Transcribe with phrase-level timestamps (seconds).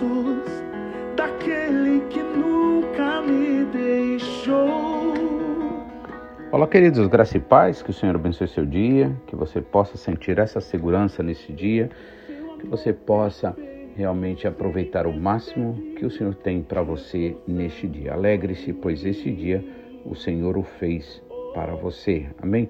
[0.00, 0.62] braços
[1.14, 4.70] daquele que nunca me deixou.
[6.50, 10.38] Olá, queridos, graça e paz, que o Senhor abençoe seu dia, que você possa sentir
[10.38, 11.90] essa segurança nesse dia,
[12.58, 13.54] que você possa
[13.94, 18.14] realmente aproveitar o máximo que o Senhor tem para você neste dia.
[18.14, 19.64] Alegre-se, pois esse dia
[20.04, 21.22] o Senhor o fez
[21.54, 22.26] para você.
[22.40, 22.68] Amém?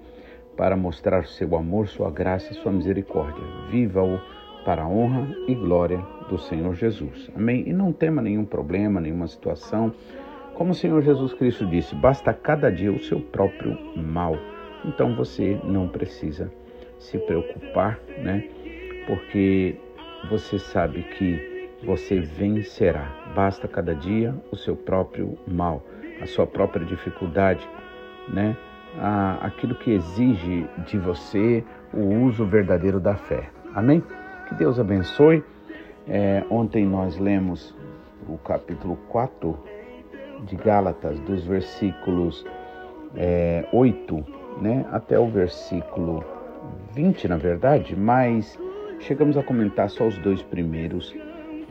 [0.56, 3.42] Para mostrar seu amor, sua graça, sua misericórdia.
[3.70, 4.20] Viva-o
[4.64, 7.30] para a honra e glória do Senhor Jesus.
[7.34, 7.64] Amém?
[7.66, 9.92] E não tema nenhum problema, nenhuma situação.
[10.54, 14.36] Como o Senhor Jesus Cristo disse, basta cada dia o seu próprio mal.
[14.84, 16.52] Então você não precisa
[16.98, 18.48] se preocupar, né?
[19.06, 19.76] Porque
[20.28, 23.32] você sabe que você vencerá.
[23.34, 25.82] Basta cada dia o seu próprio mal,
[26.20, 27.66] a sua própria dificuldade,
[28.28, 28.56] né?
[29.40, 33.48] aquilo que exige de você o uso verdadeiro da fé.
[33.74, 34.02] Amém?
[34.50, 35.44] Que Deus abençoe.
[36.08, 37.72] É, ontem nós lemos
[38.28, 39.56] o capítulo 4
[40.44, 42.44] de Gálatas, dos versículos
[43.14, 44.24] é, 8
[44.60, 46.24] né, até o versículo
[46.92, 48.58] 20, na verdade, mas
[48.98, 51.14] chegamos a comentar só os dois primeiros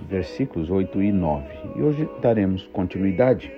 [0.08, 1.46] versículos, 8 e 9.
[1.76, 3.52] E hoje daremos continuidade.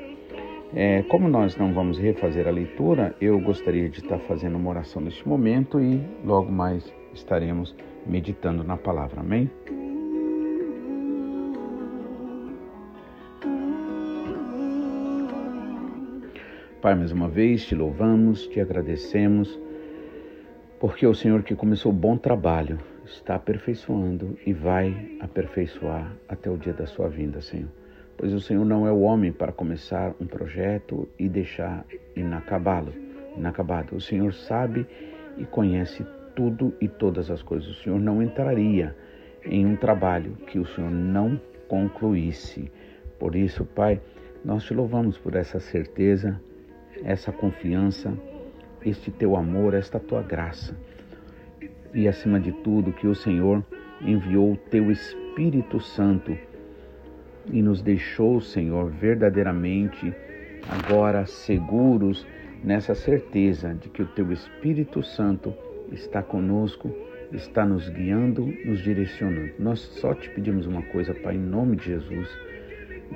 [0.73, 5.01] É, como nós não vamos refazer a leitura, eu gostaria de estar fazendo uma oração
[5.01, 9.19] neste momento e logo mais estaremos meditando na palavra.
[9.19, 9.51] Amém?
[16.81, 19.59] Pai, mais uma vez te louvamos, te agradecemos,
[20.79, 26.57] porque o Senhor que começou o bom trabalho está aperfeiçoando e vai aperfeiçoar até o
[26.57, 27.80] dia da sua vinda, Senhor.
[28.21, 31.83] Pois o Senhor não é o homem para começar um projeto e deixar
[32.15, 32.93] inacabá-lo,
[33.35, 33.95] inacabado.
[33.95, 34.85] O Senhor sabe
[35.39, 36.05] e conhece
[36.35, 37.67] tudo e todas as coisas.
[37.67, 38.95] O Senhor não entraria
[39.43, 42.71] em um trabalho que o Senhor não concluísse.
[43.17, 43.99] Por isso, Pai,
[44.45, 46.39] nós te louvamos por essa certeza,
[47.03, 48.15] essa confiança,
[48.85, 50.77] este teu amor, esta tua graça
[51.91, 53.65] e, acima de tudo, que o Senhor
[53.99, 56.37] enviou o teu Espírito Santo
[57.47, 60.13] e nos deixou, Senhor, verdadeiramente
[60.69, 62.25] agora seguros
[62.63, 65.53] nessa certeza de que o teu Espírito Santo
[65.91, 66.93] está conosco,
[67.31, 69.51] está nos guiando, nos direcionando.
[69.57, 72.29] Nós só te pedimos uma coisa, Pai, em nome de Jesus.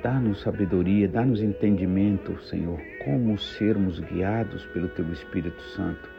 [0.02, 6.16] Dá-nos sabedoria, dá-nos entendimento, Senhor, como sermos guiados pelo Teu Espírito Santo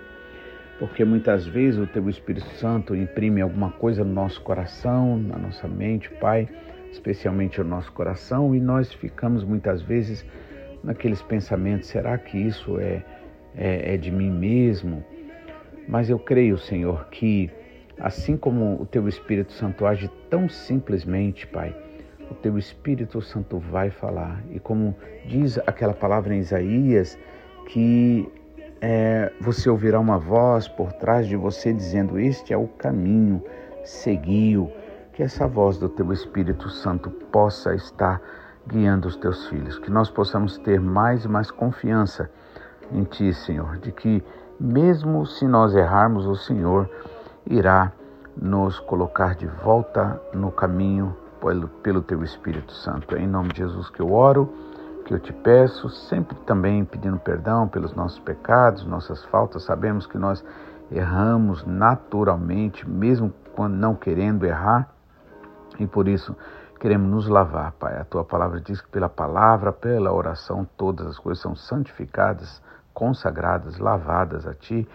[0.79, 5.67] porque muitas vezes o Teu Espírito Santo imprime alguma coisa no nosso coração, na nossa
[5.67, 6.47] mente, Pai,
[6.91, 10.25] especialmente no nosso coração, e nós ficamos muitas vezes
[10.83, 13.03] naqueles pensamentos: será que isso é,
[13.55, 15.03] é, é de mim mesmo?
[15.87, 17.49] Mas eu creio, Senhor, que
[17.99, 21.75] assim como o Teu Espírito Santo age tão simplesmente, Pai,
[22.29, 24.43] o Teu Espírito Santo vai falar.
[24.51, 27.17] E como diz aquela palavra em Isaías,
[27.67, 28.27] que
[28.81, 33.43] é, você ouvirá uma voz por trás de você dizendo: Este é o caminho,
[33.83, 34.71] seguiu.
[35.17, 38.21] Que essa voz do teu Espírito Santo possa estar
[38.67, 42.29] guiando os teus filhos, que nós possamos ter mais e mais confiança
[42.91, 44.23] em Ti, Senhor, de que
[44.59, 46.87] mesmo se nós errarmos, o Senhor
[47.47, 47.91] irá
[48.39, 53.15] nos colocar de volta no caminho pelo, pelo Teu Espírito Santo.
[53.15, 54.53] É em nome de Jesus que eu oro
[55.03, 59.63] que eu te peço, sempre também pedindo perdão pelos nossos pecados, nossas faltas.
[59.63, 60.45] Sabemos que nós
[60.91, 64.95] erramos naturalmente, mesmo quando não querendo errar,
[65.79, 66.35] e por isso
[66.79, 67.99] queremos nos lavar, Pai.
[67.99, 72.61] A tua palavra diz que pela palavra, pela oração, todas as coisas são santificadas,
[72.93, 74.87] consagradas, lavadas a ti.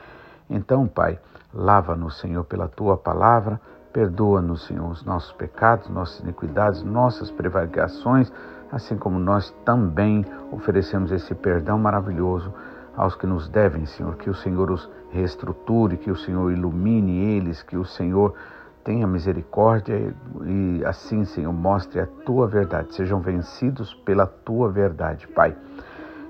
[0.48, 1.18] Então, Pai,
[1.52, 3.60] lava-nos, Senhor, pela tua palavra.
[3.92, 8.32] Perdoa-nos, Senhor, os nossos pecados, nossas iniquidades, nossas prevaricações
[8.72, 12.52] assim como nós também oferecemos esse perdão maravilhoso
[12.96, 14.16] aos que nos devem, Senhor.
[14.16, 18.34] Que o Senhor os reestruture, que o Senhor ilumine eles, que o Senhor
[18.84, 20.14] tenha misericórdia
[20.44, 22.94] e assim, Senhor, mostre a tua verdade.
[22.94, 25.56] Sejam vencidos pela tua verdade, Pai.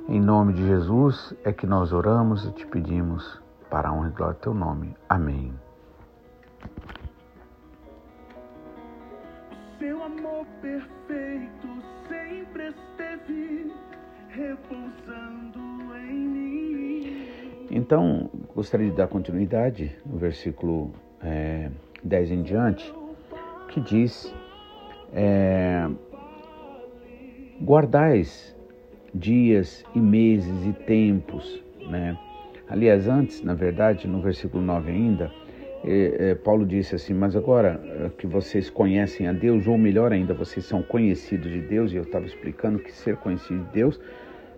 [0.08, 3.40] Em nome de Jesus é que nós oramos e te pedimos
[3.70, 4.94] para a honra e glória do teu nome.
[5.08, 5.52] Amém.
[9.78, 11.02] Seu amor perfeito
[14.34, 15.58] repousando
[15.96, 17.66] em mim.
[17.70, 21.70] Então, gostaria de dar continuidade no versículo é,
[22.04, 22.93] 10 em diante,
[23.69, 24.34] que diz:
[25.12, 25.88] é,
[27.60, 28.56] Guardais
[29.14, 32.19] dias e meses e tempos, né?
[32.69, 35.31] Aliás, antes, na verdade, no versículo 9 ainda,
[35.84, 37.81] é, Paulo disse assim: Mas agora
[38.19, 42.02] que vocês conhecem a Deus, ou melhor ainda, vocês são conhecidos de Deus, e eu
[42.02, 44.00] estava explicando que ser conhecido de Deus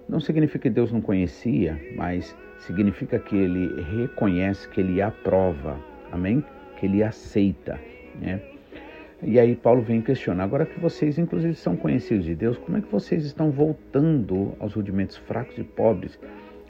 [0.09, 5.79] não significa que Deus não conhecia, mas significa que ele reconhece, que ele aprova,
[6.13, 6.45] amém?
[6.77, 7.81] Que ele aceita,
[8.21, 8.41] né?
[9.23, 12.81] E aí Paulo vem questionar, agora que vocês inclusive são conhecidos de Deus, como é
[12.83, 16.19] que vocês estão voltando aos rudimentos fracos e pobres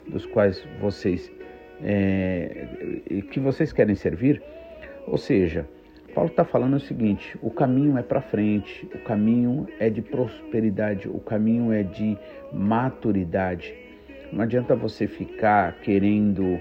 [0.07, 1.29] dos quais vocês
[1.83, 2.67] é,
[3.29, 4.41] que vocês querem servir?
[5.05, 5.67] Ou seja,
[6.13, 11.09] Paulo está falando o seguinte: o caminho é para frente, o caminho é de prosperidade,
[11.09, 12.17] o caminho é de
[12.53, 13.75] maturidade.
[14.31, 16.59] Não adianta você ficar querendo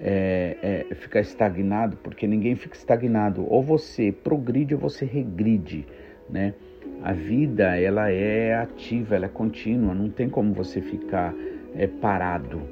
[0.00, 3.46] é, é, ficar estagnado, porque ninguém fica estagnado.
[3.48, 5.86] Ou você progride ou você regride,
[6.28, 6.54] né?
[7.02, 9.94] A vida ela é ativa, ela é contínua.
[9.94, 11.34] Não tem como você ficar
[11.74, 12.62] é, parado.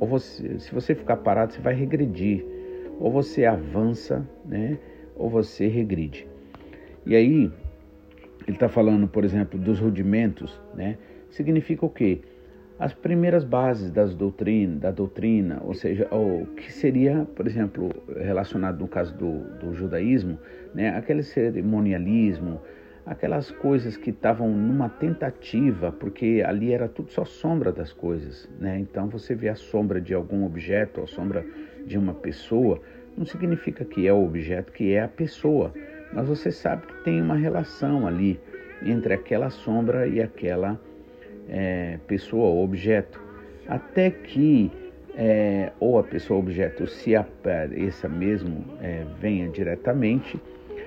[0.00, 2.44] Ou você, se você ficar parado, você vai regredir.
[2.98, 4.78] Ou você avança, né?
[5.16, 6.26] Ou você regride.
[7.06, 7.50] E aí
[8.46, 10.98] ele está falando, por exemplo, dos rudimentos, né?
[11.30, 12.20] Significa o quê?
[12.82, 18.80] As primeiras bases das doutrina, da doutrina, ou seja, o que seria, por exemplo, relacionado
[18.80, 20.36] no caso do, do judaísmo,
[20.74, 22.60] né, aquele cerimonialismo,
[23.06, 28.80] aquelas coisas que estavam numa tentativa, porque ali era tudo só sombra das coisas, né?
[28.80, 31.46] Então você vê a sombra de algum objeto, a sombra
[31.86, 32.80] de uma pessoa,
[33.16, 35.72] não significa que é o objeto, que é a pessoa,
[36.12, 38.40] mas você sabe que tem uma relação ali
[38.84, 40.80] entre aquela sombra e aquela
[41.48, 43.20] é, pessoa ou objeto,
[43.68, 44.70] até que
[45.14, 50.40] é, ou a pessoa ou objeto se apareça mesmo, é, venha diretamente,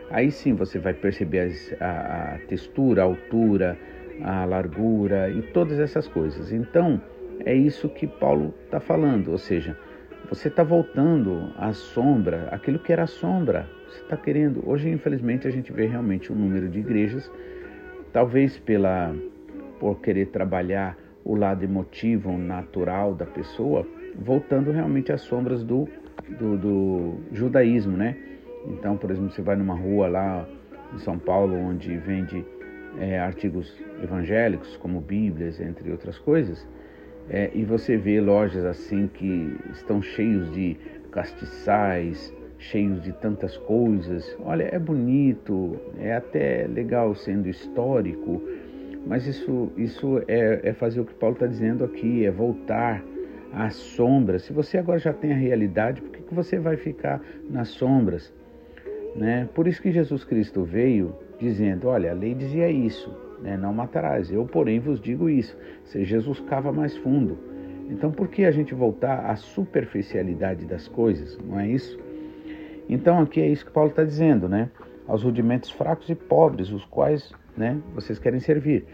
[0.10, 3.78] aí sim você vai perceber a, a textura, a altura,
[4.24, 6.52] a largura e todas essas coisas.
[6.52, 7.02] Então,
[7.46, 9.78] é isso que Paulo está falando, ou seja,
[10.30, 14.68] você está voltando à sombra, aquilo que era sombra, você está querendo.
[14.68, 17.32] Hoje, infelizmente, a gente vê realmente um número de igrejas,
[18.12, 19.14] talvez pela
[19.80, 23.86] por querer trabalhar o lado emotivo, natural da pessoa,
[24.18, 25.88] voltando realmente às sombras do,
[26.40, 28.16] do, do judaísmo, né?
[28.68, 30.48] Então, por exemplo, você vai numa rua lá
[30.94, 32.46] em São Paulo, onde vende
[33.00, 36.68] é, artigos evangélicos, como Bíblias, entre outras coisas,
[37.30, 40.78] é, e você vê lojas assim que estão cheios de
[41.12, 44.36] castiçais, cheios de tantas coisas.
[44.44, 48.42] Olha, é bonito, é até legal sendo histórico,
[49.06, 53.04] mas isso, isso é, é fazer o que Paulo está dizendo aqui, é voltar
[53.54, 54.44] às sombras.
[54.44, 58.34] Se você agora já tem a realidade, por que, que você vai ficar nas sombras?
[59.16, 59.48] Né?
[59.54, 63.56] Por isso que Jesus Cristo veio dizendo: olha, a lei dizia isso, né?
[63.56, 64.32] não matarás.
[64.32, 65.56] Eu, porém, vos digo isso.
[65.86, 67.38] Se Jesus cava mais fundo.
[67.90, 71.38] Então, por que a gente voltar à superficialidade das coisas?
[71.38, 72.00] Não é isso?
[72.90, 74.72] Então, aqui é isso que Paulo está dizendo, né?
[75.08, 77.80] Aos rudimentos fracos e pobres, os quais né?
[77.94, 78.86] Vocês querem servir.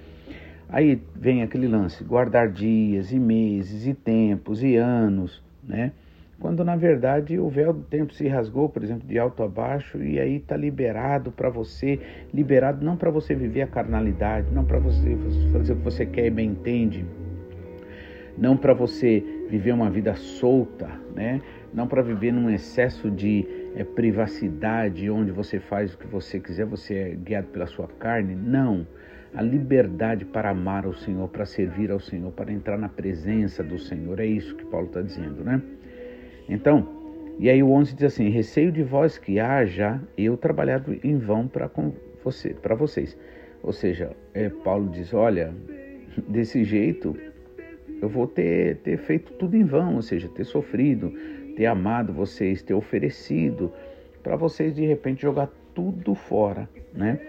[0.69, 5.91] Aí vem aquele lance, guardar dias e meses e tempos e anos, né?
[6.39, 10.01] Quando na verdade o véu do tempo se rasgou, por exemplo, de alto a baixo,
[10.01, 11.99] e aí está liberado para você,
[12.33, 15.15] liberado não para você viver a carnalidade, não para você
[15.51, 17.05] fazer o que você quer e bem entende,
[18.35, 21.41] não para você viver uma vida solta, né?
[21.73, 26.65] Não para viver num excesso de é, privacidade, onde você faz o que você quiser,
[26.65, 28.35] você é guiado pela sua carne.
[28.35, 28.85] Não.
[29.33, 33.79] A liberdade para amar o Senhor, para servir ao Senhor, para entrar na presença do
[33.79, 34.19] Senhor.
[34.19, 35.61] É isso que Paulo está dizendo, né?
[36.49, 37.01] Então,
[37.39, 41.47] e aí o 11 diz assim: Receio de vós que haja eu trabalhado em vão
[41.47, 41.71] para
[42.23, 43.17] você, para vocês.
[43.63, 45.53] Ou seja, é, Paulo diz: Olha,
[46.27, 47.15] desse jeito
[48.01, 51.13] eu vou ter, ter feito tudo em vão, ou seja, ter sofrido,
[51.55, 53.71] ter amado vocês, ter oferecido
[54.23, 57.19] para vocês de repente jogar tudo fora, né?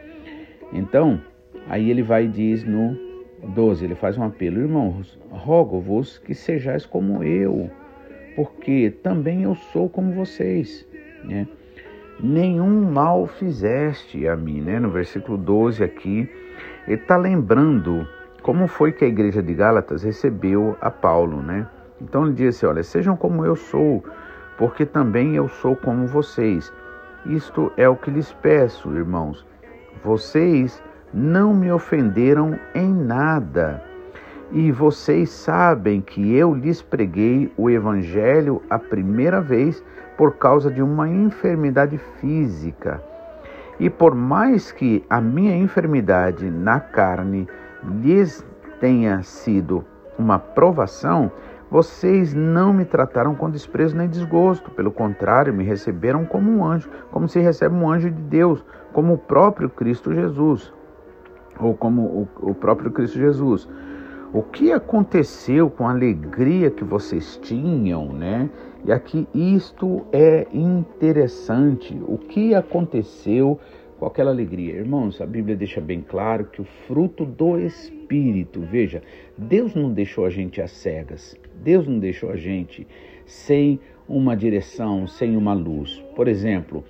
[0.73, 1.21] Então,
[1.69, 2.97] aí ele vai e diz no
[3.43, 7.71] 12, ele faz um apelo: Irmãos, rogo-vos que sejais como eu,
[8.37, 10.87] porque também eu sou como vocês,
[11.25, 11.47] né?
[12.21, 14.79] Nenhum mal fizeste a mim, né?
[14.79, 16.29] No versículo 12 aqui,
[16.87, 18.07] ele está lembrando
[18.43, 21.67] como foi que a igreja de Gálatas recebeu a Paulo, né?
[22.03, 24.05] Então ele disse: Olha, sejam como eu sou,
[24.59, 26.73] porque também eu sou como vocês.
[27.25, 29.47] Isto é o que lhes peço, irmãos.
[30.03, 30.83] Vocês
[31.15, 33.83] não me ofenderam em nada.
[34.51, 39.83] E vocês sabem que eu lhes preguei o Evangelho a primeira vez
[40.17, 43.03] por causa de uma enfermidade física.
[43.81, 47.49] E por mais que a minha enfermidade na carne
[48.03, 48.45] lhes
[48.79, 49.85] tenha sido
[50.19, 51.33] uma provação,
[51.73, 56.91] Vocês não me trataram com desprezo nem desgosto, pelo contrário, me receberam como um anjo,
[57.11, 58.63] como se recebe um anjo de Deus,
[58.93, 60.71] como o próprio Cristo Jesus,
[61.59, 62.03] ou como
[62.43, 63.67] o, o próprio Cristo Jesus.
[64.35, 68.51] O que aconteceu com a alegria que vocês tinham, né?
[68.85, 71.99] E aqui isto é interessante.
[72.07, 73.59] O que aconteceu
[73.99, 74.75] com aquela alegria?
[74.75, 79.03] Irmãos, a Bíblia deixa bem claro que o fruto do Espírito, veja,
[79.39, 82.87] Deus não deixou a gente às cegas, Deus não deixou a gente
[83.25, 83.79] sem
[84.09, 86.03] uma direção, sem uma luz.
[86.15, 86.85] Por exemplo,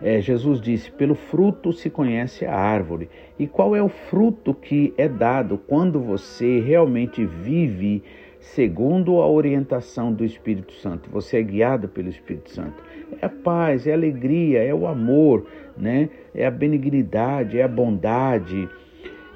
[0.00, 3.08] é, Jesus disse: pelo fruto se conhece a árvore.
[3.38, 8.02] E qual é o fruto que é dado quando você realmente vive?
[8.44, 11.08] segundo a orientação do Espírito Santo.
[11.10, 12.82] Você é guiado pelo Espírito Santo.
[13.20, 16.10] É a paz, é a alegria, é o amor, né?
[16.34, 18.68] É a benignidade, é a bondade,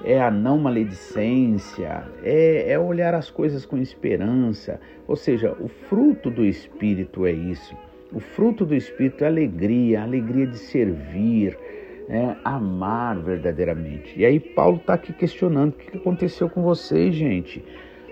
[0.04, 4.80] é a não maledicência, é, é olhar as coisas com esperança.
[5.06, 7.76] Ou seja, o fruto do Espírito é isso.
[8.12, 11.58] O fruto do Espírito é alegria, alegria de servir,
[12.08, 14.18] é, amar verdadeiramente.
[14.18, 17.62] E aí Paulo está aqui questionando o que aconteceu com vocês, gente.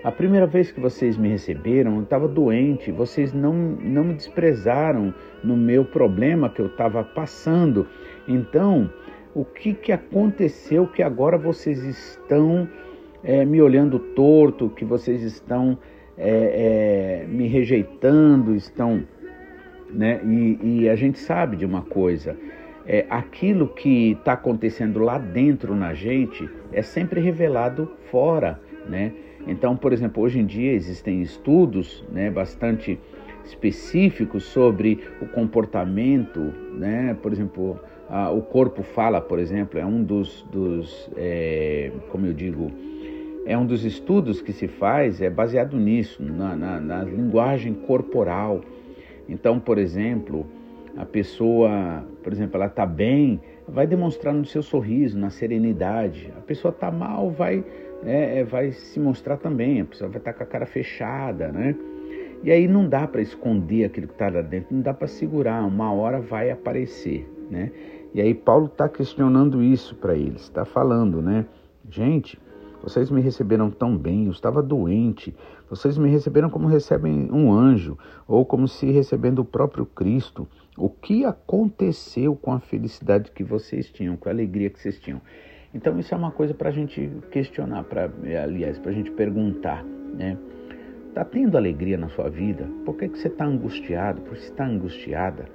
[0.03, 5.13] A primeira vez que vocês me receberam, eu estava doente, vocês não, não me desprezaram
[5.43, 7.87] no meu problema que eu estava passando.
[8.27, 8.89] Então,
[9.37, 12.67] o que, que aconteceu que agora vocês estão
[13.23, 15.77] é, me olhando torto, que vocês estão
[16.17, 19.03] é, é, me rejeitando, estão.
[19.91, 20.19] Né?
[20.25, 22.35] E, e, a gente sabe de uma coisa:
[22.87, 28.59] é, aquilo que está acontecendo lá dentro na gente é sempre revelado fora.
[28.89, 29.13] Né?
[29.45, 32.99] Então, por exemplo, hoje em dia existem estudos né, bastante
[33.45, 36.39] específicos sobre o comportamento,
[36.73, 37.15] né?
[37.21, 37.79] Por exemplo,
[38.09, 42.71] a, o corpo fala, por exemplo, é um dos, dos é, como eu digo,
[43.45, 48.61] é um dos estudos que se faz, é baseado nisso, na, na, na linguagem corporal.
[49.29, 50.45] Então, por exemplo,
[50.97, 56.31] a pessoa, por exemplo, ela está bem, vai demonstrar no seu sorriso, na serenidade.
[56.37, 57.63] A pessoa está mal, vai
[58.05, 61.75] é, vai se mostrar também, a pessoa vai estar com a cara fechada, né?
[62.43, 65.65] E aí não dá para esconder aquilo que está lá dentro, não dá para segurar,
[65.65, 67.71] uma hora vai aparecer, né?
[68.13, 71.45] E aí Paulo está questionando isso para eles, está falando, né?
[71.89, 72.39] Gente,
[72.81, 75.35] vocês me receberam tão bem, eu estava doente,
[75.69, 77.97] vocês me receberam como recebem um anjo,
[78.27, 80.47] ou como se recebendo o próprio Cristo.
[80.77, 85.21] O que aconteceu com a felicidade que vocês tinham, com a alegria que vocês tinham?
[85.73, 88.09] Então isso é uma coisa para a gente questionar, para
[88.43, 90.37] aliás, para a gente perguntar, né?
[91.09, 92.69] Está tendo alegria na sua vida?
[92.85, 94.21] Por que, que você está angustiado?
[94.21, 95.45] Por que você está angustiada?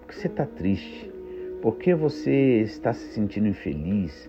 [0.00, 1.12] Por que você está triste?
[1.62, 4.28] Por que você está se sentindo infeliz?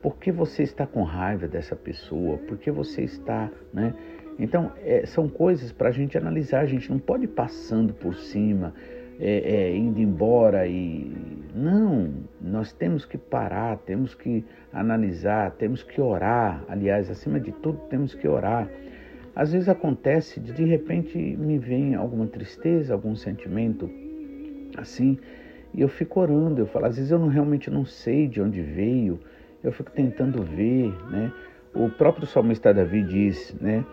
[0.00, 2.38] Por que você está com raiva dessa pessoa?
[2.38, 3.94] Por que você está, né?
[4.38, 6.60] Então, é, são coisas para a gente analisar.
[6.60, 8.74] A gente não pode ir passando por cima,
[9.20, 11.12] é, é, indo embora e.
[11.54, 16.64] Não, nós temos que parar, temos que analisar, temos que orar.
[16.68, 18.68] Aliás, acima de tudo, temos que orar.
[19.34, 23.88] Às vezes acontece de de repente me vem alguma tristeza, algum sentimento
[24.76, 25.18] assim,
[25.74, 26.60] e eu fico orando.
[26.60, 29.18] Eu falo, às vezes eu não, realmente não sei de onde veio,
[29.62, 31.32] eu fico tentando ver, né?
[31.74, 33.84] O próprio salmista Davi diz, né?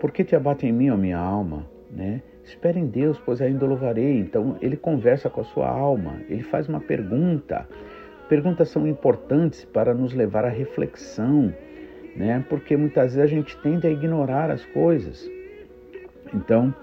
[0.00, 2.22] Por que te abate em mim, ó minha alma, né?
[2.44, 4.18] Espere em Deus, pois ainda louvarei.
[4.18, 7.68] Então ele conversa com a sua alma, ele faz uma pergunta.
[8.28, 11.54] Perguntas são importantes para nos levar à reflexão,
[12.16, 12.44] né?
[12.48, 15.28] Porque muitas vezes a gente tende a ignorar as coisas.
[16.34, 16.74] Então,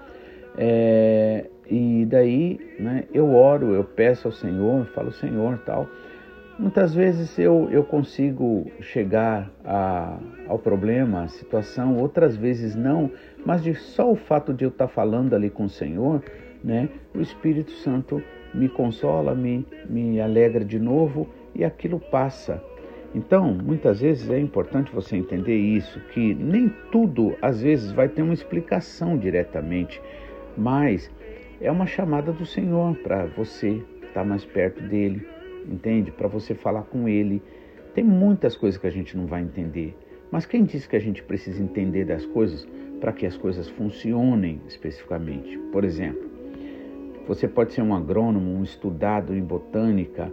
[0.56, 5.88] é, e daí, né, eu oro, eu peço ao Senhor, falo Senhor, tal.
[6.58, 10.18] Muitas vezes eu, eu consigo chegar a,
[10.48, 13.10] ao problema, à situação, outras vezes não,
[13.44, 16.22] mas de só o fato de eu estar falando ali com o Senhor,
[16.64, 18.22] né, o Espírito Santo
[18.54, 22.62] me consola, me, me alegra de novo e aquilo passa.
[23.14, 28.22] Então, muitas vezes é importante você entender isso, que nem tudo às vezes vai ter
[28.22, 30.00] uma explicação diretamente,
[30.56, 31.10] mas
[31.60, 35.26] é uma chamada do Senhor para você estar mais perto dele,
[35.66, 36.10] entende?
[36.10, 37.42] Para você falar com ele.
[37.94, 39.96] Tem muitas coisas que a gente não vai entender,
[40.30, 42.68] mas quem disse que a gente precisa entender das coisas
[43.00, 45.56] para que as coisas funcionem especificamente?
[45.72, 46.28] Por exemplo,
[47.26, 50.30] você pode ser um agrônomo, um estudado em botânica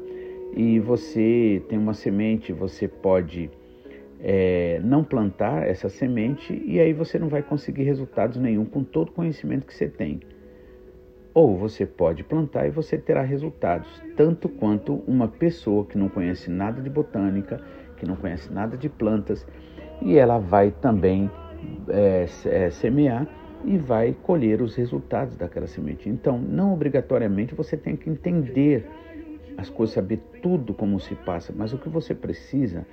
[0.56, 3.50] e você tem uma semente, você pode
[4.20, 9.10] é, não plantar essa semente e aí você não vai conseguir resultados nenhum com todo
[9.10, 10.20] o conhecimento que você tem.
[11.34, 16.50] Ou você pode plantar e você terá resultados, tanto quanto uma pessoa que não conhece
[16.50, 17.60] nada de botânica,
[17.98, 19.46] que não conhece nada de plantas,
[20.02, 21.30] e ela vai também
[21.90, 23.28] é, é, semear
[23.66, 26.10] e vai colher os resultados daquela semente.
[26.10, 28.86] Então, não obrigatoriamente você tem que entender
[29.58, 32.86] as coisas, saber tudo como se passa, mas o que você precisa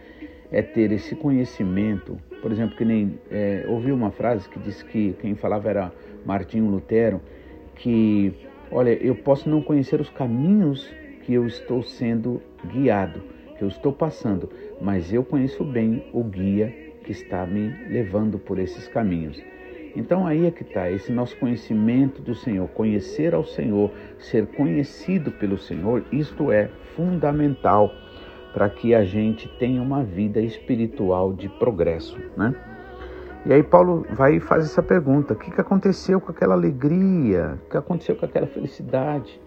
[0.53, 2.19] é ter esse conhecimento.
[2.41, 5.93] Por exemplo, que nem é, ouvi uma frase que disse que quem falava era
[6.25, 7.21] Martinho Lutero,
[7.83, 8.33] que
[8.71, 10.89] olha, eu posso não conhecer os caminhos
[11.23, 13.23] que eu estou sendo guiado,
[13.57, 14.49] que eu estou passando,
[14.81, 16.69] mas eu conheço bem o guia
[17.05, 19.43] que está me levando por esses caminhos.
[19.97, 25.33] Então aí é que está esse nosso conhecimento do Senhor, conhecer ao Senhor, ser conhecido
[25.33, 27.93] pelo Senhor, isto é fundamental
[28.53, 32.55] para que a gente tenha uma vida espiritual de progresso, né?
[33.47, 37.59] E aí Paulo vai e faz essa pergunta: o que, que aconteceu com aquela alegria?
[37.67, 39.41] O que aconteceu com aquela felicidade?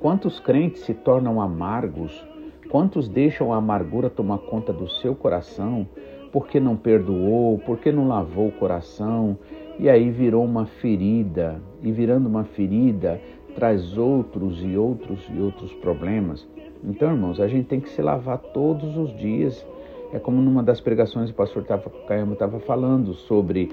[0.00, 2.26] Quantos crentes se tornam amargos?
[2.68, 5.86] Quantos deixam a amargura tomar conta do seu coração?
[6.32, 9.38] Porque não perdoou, porque não lavou o coração,
[9.78, 13.20] e aí virou uma ferida, e virando uma ferida,
[13.54, 16.46] traz outros e outros e outros problemas.
[16.82, 19.64] Então, irmãos, a gente tem que se lavar todos os dias.
[20.12, 21.64] É como numa das pregações o pastor
[22.06, 23.68] Caema estava falando sobre,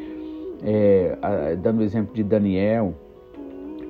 [0.64, 2.94] é, a, dando o exemplo de Daniel,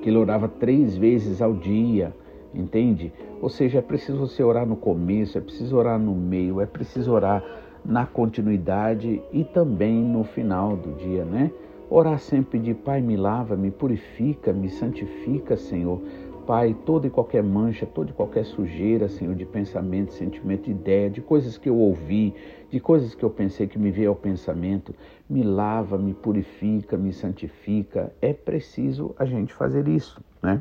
[0.02, 2.14] que ele orava três vezes ao dia,
[2.54, 3.12] entende?
[3.40, 7.12] Ou seja, é preciso você orar no começo, é preciso orar no meio, é preciso
[7.12, 7.42] orar
[7.84, 11.50] na continuidade e também no final do dia, né?
[11.90, 16.00] Orar sempre de Pai, me lava, me purifica, me santifica, Senhor.
[16.46, 21.20] Pai, toda e qualquer mancha, toda e qualquer sujeira, Senhor, de pensamento, sentimento, ideia, de
[21.20, 22.34] coisas que eu ouvi,
[22.70, 24.94] de coisas que eu pensei que me veio ao pensamento,
[25.28, 28.12] me lava, me purifica, me santifica.
[28.20, 30.60] É preciso a gente fazer isso, né?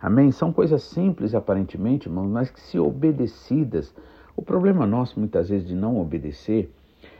[0.00, 0.30] Amém?
[0.30, 3.94] São coisas simples aparentemente, irmãos, mas que se obedecidas.
[4.36, 6.70] O problema nosso muitas vezes de não obedecer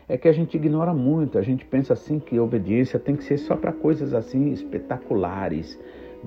[0.09, 3.37] é que a gente ignora muito, a gente pensa assim que obediência tem que ser
[3.39, 5.79] só para coisas assim espetaculares,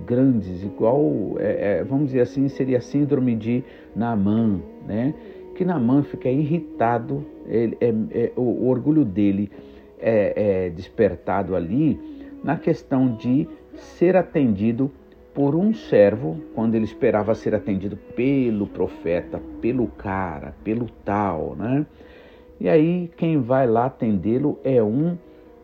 [0.06, 3.64] grandes, igual, é, é, vamos dizer assim, seria a síndrome de
[3.96, 5.14] Naaman, né?
[5.56, 9.52] Que Naaman fica irritado, ele, é, é o, o, orgulho dele
[10.00, 12.00] é, é despertado ali
[12.44, 14.92] na questão de ser atendido
[15.34, 21.86] por um servo, quando ele esperava ser atendido pelo profeta, pelo cara, pelo tal, né?
[22.60, 25.18] E aí quem vai lá atendê-lo é um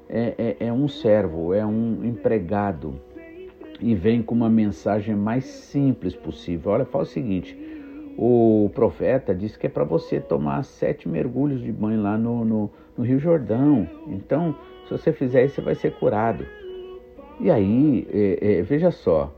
[0.10, 3.00] é, é, é, um servo, é um empregado
[3.80, 6.72] e vem com uma mensagem mais simples possível.
[6.72, 7.58] Olha, fala o seguinte:
[8.18, 12.72] o profeta disse que é para você tomar sete mergulhos de banho lá no, no,
[12.98, 13.88] no, Rio Jordão.
[14.08, 16.46] Então, se você fizer isso, você vai ser curado.
[17.40, 19.32] E aí, é, é, veja só,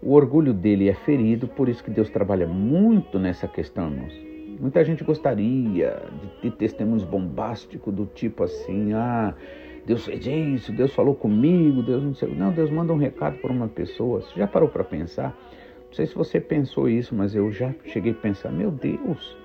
[0.00, 4.14] o orgulho dele é ferido, por isso que Deus trabalha muito nessa questão, irmãos.
[4.60, 9.34] Muita gente gostaria de ter testemunhos bombásticos do tipo assim, ah,
[9.84, 12.34] Deus fez isso, Deus falou comigo, Deus não sei.
[12.34, 14.20] Não, Deus manda um recado para uma pessoa.
[14.20, 15.36] Você já parou para pensar?
[15.86, 19.36] Não sei se você pensou isso, mas eu já cheguei a pensar, meu Deus,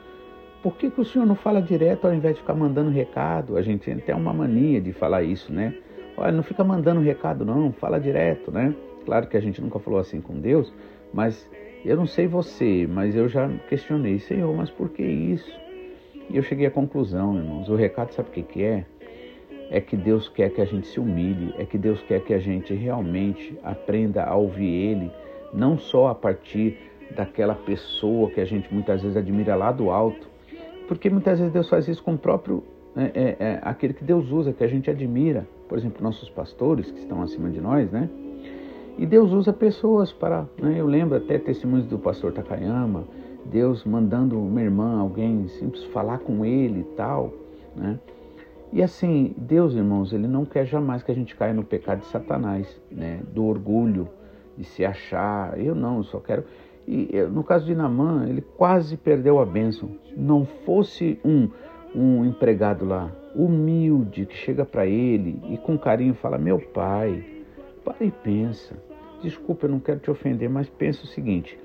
[0.61, 3.57] por que, que o senhor não fala direto ao invés de ficar mandando recado?
[3.57, 5.75] A gente tem até uma mania de falar isso, né?
[6.15, 8.73] Olha, não fica mandando recado não, fala direto, né?
[9.05, 10.73] Claro que a gente nunca falou assim com Deus,
[11.13, 11.49] mas
[11.85, 15.51] eu não sei você, mas eu já questionei, Senhor, mas por que isso?
[16.29, 18.85] E eu cheguei à conclusão, irmãos, o recado sabe o que, que é?
[19.69, 22.39] É que Deus quer que a gente se humilhe, é que Deus quer que a
[22.39, 25.11] gente realmente aprenda a ouvir Ele,
[25.53, 26.77] não só a partir
[27.15, 30.27] daquela pessoa que a gente muitas vezes admira lá do alto,
[30.87, 32.63] porque muitas vezes Deus faz isso com o próprio,
[32.95, 36.89] é, é, é, aquele que Deus usa, que a gente admira, por exemplo, nossos pastores
[36.89, 38.09] que estão acima de nós, né?
[38.97, 40.47] E Deus usa pessoas para.
[40.59, 40.75] Né?
[40.77, 43.03] Eu lembro até testemunhos do pastor Takayama,
[43.45, 47.31] Deus mandando uma irmã, alguém simples, falar com ele e tal.
[47.75, 47.99] Né?
[48.71, 52.07] E assim, Deus, irmãos, ele não quer jamais que a gente caia no pecado de
[52.07, 53.21] Satanás, né?
[53.33, 54.09] do orgulho,
[54.57, 55.59] de se achar.
[55.59, 56.43] Eu não, eu só quero.
[56.87, 59.91] E no caso de Namã, ele quase perdeu a bênção.
[60.15, 61.49] Não fosse um,
[61.93, 67.23] um empregado lá, humilde, que chega para ele e com carinho fala: Meu pai,
[67.83, 68.75] para e pensa.
[69.21, 71.59] Desculpa, eu não quero te ofender, mas pensa o seguinte: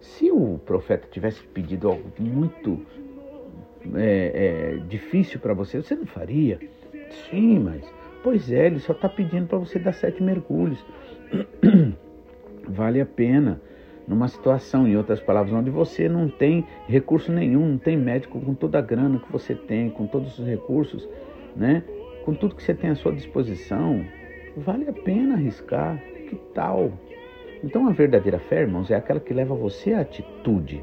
[0.00, 2.80] se o profeta tivesse pedido algo muito
[3.94, 6.58] é, é, difícil para você, você não faria?
[7.30, 7.84] Sim, mas.
[8.22, 10.84] Pois é, ele só está pedindo para você dar sete mergulhos.
[12.68, 13.60] vale a pena.
[14.06, 18.54] Numa situação, em outras palavras, onde você não tem recurso nenhum, não tem médico com
[18.54, 21.08] toda a grana que você tem, com todos os recursos,
[21.54, 21.84] né?
[22.24, 24.04] com tudo que você tem à sua disposição,
[24.56, 26.92] vale a pena arriscar que tal?
[27.62, 30.82] Então a verdadeira fé, irmãos, é aquela que leva você à atitude.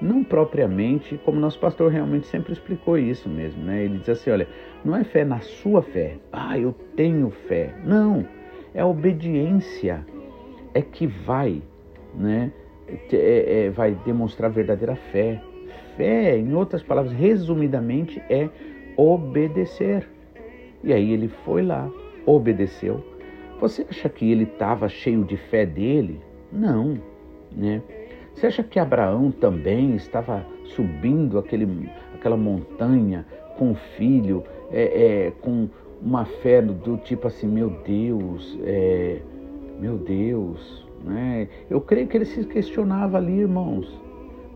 [0.00, 3.84] Não propriamente, como nosso pastor realmente sempre explicou isso mesmo, né?
[3.84, 4.48] Ele diz assim, olha,
[4.84, 6.16] não é fé na sua fé.
[6.32, 7.74] Ah, eu tenho fé.
[7.84, 8.26] Não.
[8.74, 10.04] É a obediência
[10.74, 11.62] é que vai,
[12.14, 12.52] né?
[13.12, 15.40] É, é, vai demonstrar verdadeira fé.
[15.96, 18.48] Fé, em outras palavras, resumidamente, é
[18.96, 20.08] obedecer.
[20.82, 21.90] E aí ele foi lá,
[22.26, 23.02] obedeceu.
[23.60, 26.20] Você acha que ele estava cheio de fé dele?
[26.52, 26.98] Não,
[27.56, 27.80] né?
[28.34, 33.24] Você acha que Abraão também estava subindo aquele, aquela montanha
[33.56, 34.42] com o filho,
[34.72, 35.68] é, é, com
[36.02, 39.20] uma fé do tipo assim, meu Deus, é,
[39.80, 41.48] meu Deus, né?
[41.70, 44.00] Eu creio que ele se questionava ali, irmãos.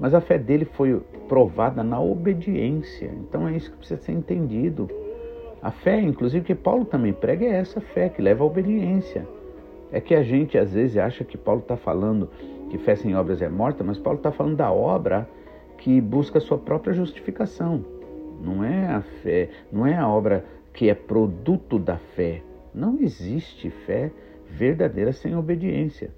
[0.01, 3.11] Mas a fé dele foi provada na obediência.
[3.21, 4.88] Então é isso que precisa ser entendido.
[5.61, 9.27] A fé, inclusive, que Paulo também prega, é essa fé que leva à obediência.
[9.90, 12.31] É que a gente às vezes acha que Paulo está falando
[12.70, 15.29] que fé sem obras é morta, mas Paulo está falando da obra
[15.79, 17.85] que busca sua própria justificação.
[18.42, 22.42] Não é a fé, não é a obra que é produto da fé.
[22.74, 24.12] Não existe fé
[24.48, 26.11] verdadeira sem obediência.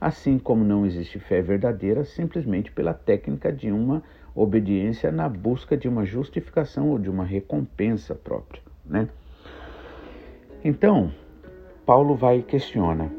[0.00, 4.02] Assim como não existe fé verdadeira simplesmente pela técnica de uma
[4.34, 9.08] obediência na busca de uma justificação ou de uma recompensa própria, né?
[10.64, 11.12] Então,
[11.88, 13.10] Paulo vai e questiona: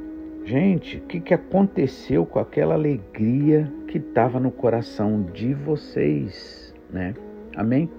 [0.45, 7.15] gente, o que, que aconteceu com aquela alegria que estava no coração de vocês, né?
[7.55, 7.89] Amém?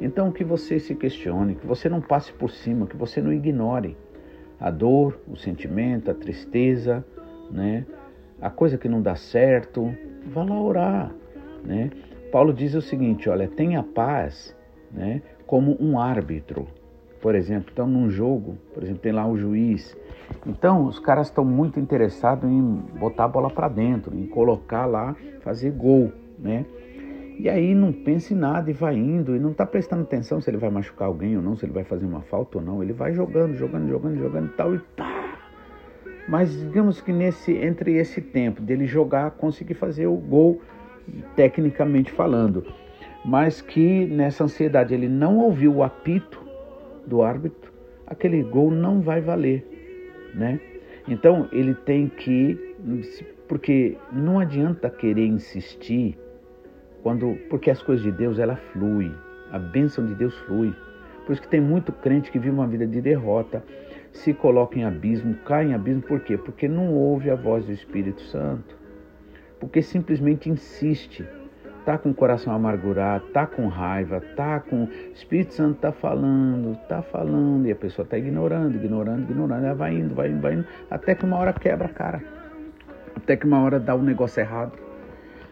[0.00, 3.96] Então, que você se questione, que você não passe por cima, que você não ignore
[4.60, 7.04] a dor, o sentimento, a tristeza,
[7.50, 7.84] né?
[8.40, 9.92] A coisa que não dá certo,
[10.24, 11.12] vá lá orar,
[11.64, 11.90] né?
[12.30, 14.56] Paulo diz o seguinte, olha, tenha paz,
[14.92, 15.20] né?
[15.48, 16.68] Como um árbitro,
[17.26, 17.70] por exemplo.
[17.72, 19.96] Então, num jogo, por exemplo, tem lá o juiz.
[20.46, 22.62] Então, os caras estão muito interessados em
[23.00, 26.64] botar a bola para dentro, em colocar lá, fazer gol, né?
[27.36, 30.48] E aí não pensa em nada e vai indo e não está prestando atenção se
[30.48, 32.80] ele vai machucar alguém ou não, se ele vai fazer uma falta ou não.
[32.80, 35.36] Ele vai jogando, jogando, jogando, jogando e tal e pá.
[36.28, 40.60] Mas digamos que nesse entre esse tempo dele jogar, conseguir fazer o gol
[41.34, 42.64] tecnicamente falando,
[43.24, 46.45] mas que nessa ansiedade ele não ouviu o apito
[47.06, 47.72] do árbitro,
[48.06, 49.64] aquele gol não vai valer,
[50.34, 50.60] né?
[51.08, 52.74] Então ele tem que
[53.48, 56.18] porque não adianta querer insistir
[57.02, 59.12] quando, porque as coisas de Deus ela flui,
[59.52, 60.74] a bênção de Deus flui.
[61.24, 63.62] Por isso que tem muito crente que vive uma vida de derrota,
[64.12, 66.36] se coloca em abismo, cai em abismo, por quê?
[66.36, 68.76] Porque não ouve a voz do Espírito Santo.
[69.60, 71.24] Porque simplesmente insiste.
[71.86, 76.76] Tá com o coração amargurado, tá com raiva, tá com o Espírito Santo tá falando,
[76.88, 80.54] tá falando e a pessoa tá ignorando, ignorando, ignorando, ela vai indo, vai indo, vai
[80.54, 82.22] indo, até que uma hora quebra a cara.
[83.16, 84.86] Até que uma hora dá um negócio errado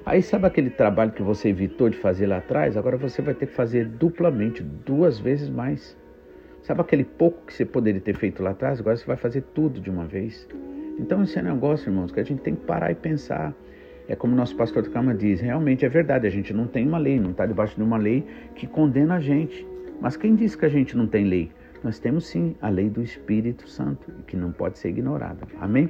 [0.06, 2.76] Aí sabe aquele trabalho que você evitou de fazer lá atrás?
[2.76, 5.96] Agora você vai ter que fazer duplamente, duas vezes mais.
[6.62, 8.80] Sabe aquele pouco que você poderia ter feito lá atrás?
[8.80, 10.46] Agora você vai fazer tudo de uma vez.
[10.98, 13.54] Então esse é um negócio, irmãos, que a gente tem que parar e pensar.
[14.08, 16.86] É como o nosso pastor do Calma diz, realmente é verdade, a gente não tem
[16.86, 19.66] uma lei, não está debaixo de uma lei que condena a gente.
[20.00, 21.50] Mas quem disse que a gente não tem lei?
[21.82, 25.46] Nós temos sim a lei do Espírito Santo, que não pode ser ignorada.
[25.60, 25.88] Amém?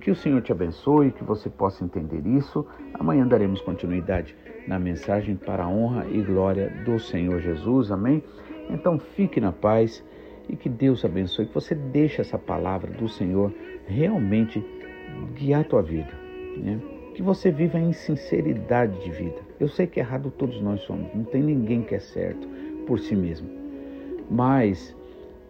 [0.00, 2.66] Que o Senhor te abençoe, que você possa entender isso.
[2.94, 4.34] Amanhã daremos continuidade
[4.66, 7.90] na mensagem para a honra e glória do Senhor Jesus.
[7.90, 8.22] Amém?
[8.68, 10.04] Então fique na paz
[10.48, 13.52] e que Deus abençoe, que você deixe essa palavra do Senhor
[13.86, 14.64] realmente
[15.34, 16.12] guiar a tua vida.
[16.56, 16.78] Né?
[17.14, 19.40] Que você viva em sinceridade de vida.
[19.60, 22.48] Eu sei que errado todos nós somos, não tem ninguém que é certo
[22.86, 23.48] por si mesmo.
[24.30, 24.96] Mas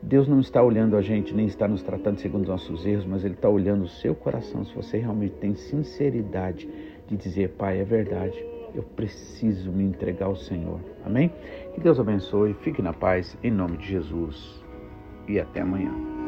[0.03, 3.25] Deus não está olhando a gente, nem está nos tratando segundo os nossos erros, mas
[3.25, 4.64] Ele está olhando o seu coração.
[4.64, 6.68] Se você realmente tem sinceridade
[7.07, 8.37] de dizer, Pai, é verdade,
[8.75, 10.81] eu preciso me entregar ao Senhor.
[11.05, 11.31] Amém?
[11.75, 14.62] Que Deus abençoe, fique na paz, em nome de Jesus.
[15.29, 16.22] E até amanhã.